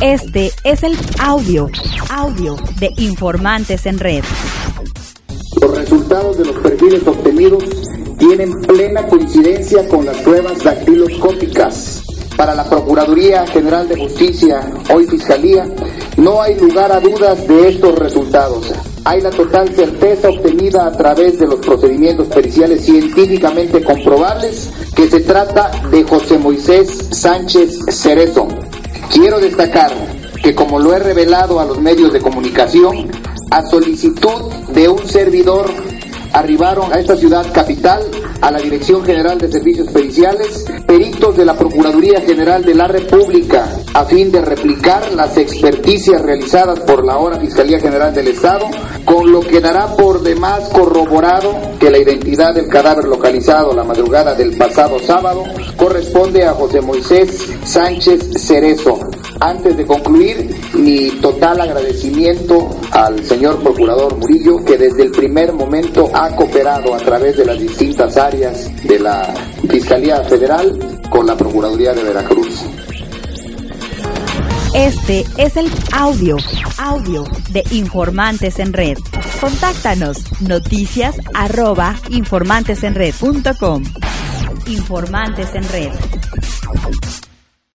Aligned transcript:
Este 0.00 0.52
es 0.62 0.84
el 0.84 0.96
audio, 1.20 1.68
audio 2.08 2.54
de 2.78 2.92
Informantes 2.98 3.84
en 3.84 3.98
Red. 3.98 4.22
Los 5.60 5.76
resultados 5.76 6.38
de 6.38 6.44
los 6.44 6.56
perfiles 6.58 7.04
obtenidos 7.04 7.64
tienen 8.16 8.52
plena 8.62 9.08
coincidencia 9.08 9.88
con 9.88 10.06
las 10.06 10.16
pruebas 10.18 10.62
dactiloscópicas. 10.62 12.04
Para 12.36 12.54
la 12.54 12.70
Procuraduría 12.70 13.44
General 13.48 13.88
de 13.88 13.96
Justicia, 13.96 14.60
hoy 14.94 15.04
Fiscalía, 15.06 15.66
no 16.16 16.40
hay 16.42 16.56
lugar 16.60 16.92
a 16.92 17.00
dudas 17.00 17.48
de 17.48 17.68
estos 17.70 17.98
resultados. 17.98 18.72
Hay 19.04 19.20
la 19.20 19.30
total 19.30 19.68
certeza 19.74 20.28
obtenida 20.28 20.86
a 20.86 20.92
través 20.92 21.40
de 21.40 21.48
los 21.48 21.56
procedimientos 21.56 22.28
periciales 22.28 22.84
científicamente 22.84 23.82
comprobables 23.82 24.70
que 24.94 25.10
se 25.10 25.20
trata 25.20 25.72
de 25.90 26.04
José 26.04 26.38
Moisés 26.38 27.08
Sánchez 27.10 27.80
Cerezo. 27.88 28.46
Quiero 29.10 29.40
destacar 29.40 29.92
que 30.42 30.54
como 30.54 30.78
lo 30.78 30.94
he 30.94 30.98
revelado 30.98 31.60
a 31.60 31.64
los 31.64 31.80
medios 31.80 32.12
de 32.12 32.20
comunicación, 32.20 33.10
a 33.50 33.62
solicitud 33.66 34.52
de 34.72 34.88
un 34.88 35.06
servidor 35.08 35.70
arribaron 36.32 36.92
a 36.92 36.98
esta 36.98 37.16
ciudad 37.16 37.46
capital, 37.52 38.02
a 38.40 38.50
la 38.50 38.58
Dirección 38.58 39.04
General 39.04 39.38
de 39.38 39.50
Servicios 39.50 39.88
Periciales, 39.88 40.64
peritos 40.86 41.36
de 41.36 41.44
la 41.44 41.56
Procuraduría 41.56 42.20
General 42.20 42.64
de 42.64 42.74
la 42.74 42.86
República, 42.86 43.68
a 43.94 44.04
fin 44.04 44.30
de 44.30 44.40
replicar 44.40 45.12
las 45.14 45.36
experticias 45.36 46.22
realizadas 46.22 46.80
por 46.80 47.04
la 47.04 47.14
ahora 47.14 47.40
Fiscalía 47.40 47.80
General 47.80 48.14
del 48.14 48.28
Estado, 48.28 48.66
con 49.04 49.30
lo 49.30 49.40
que 49.40 49.60
dará 49.60 49.94
por 49.96 50.22
demás 50.22 50.68
corroborado 50.68 51.54
que 51.78 51.90
la 51.90 51.98
identidad 51.98 52.54
del 52.54 52.68
cadáver 52.68 53.06
localizado 53.06 53.72
la 53.72 53.84
madrugada 53.84 54.34
del 54.34 54.56
pasado 54.56 54.98
sábado 54.98 55.44
corresponde 55.76 56.44
a 56.44 56.52
José 56.52 56.80
Moisés 56.80 57.46
Sánchez 57.64 58.30
Cerezo. 58.36 58.98
Antes 59.40 59.76
de 59.76 59.86
concluir, 59.86 60.50
mi 60.98 61.10
total 61.20 61.60
agradecimiento 61.60 62.70
al 62.90 63.24
señor 63.24 63.62
Procurador 63.62 64.16
Murillo, 64.16 64.64
que 64.64 64.76
desde 64.76 65.04
el 65.04 65.12
primer 65.12 65.52
momento 65.52 66.10
ha 66.12 66.34
cooperado 66.34 66.92
a 66.92 66.98
través 66.98 67.36
de 67.36 67.44
las 67.44 67.60
distintas 67.60 68.16
áreas 68.16 68.68
de 68.82 68.98
la 68.98 69.32
Fiscalía 69.68 70.24
Federal 70.24 70.76
con 71.08 71.24
la 71.24 71.36
Procuraduría 71.36 71.92
de 71.94 72.02
Veracruz. 72.02 72.64
Este 74.74 75.24
es 75.36 75.56
el 75.56 75.70
audio, 75.92 76.36
audio 76.78 77.24
de 77.50 77.62
Informantes 77.70 78.58
en 78.58 78.72
Red. 78.72 78.98
Contáctanos 79.40 80.18
noticias 80.40 81.16
arroba 81.32 81.94
informantesenred.com. 82.10 83.84
Informantes 84.66 85.54
en 85.54 85.68
Red. 85.68 87.27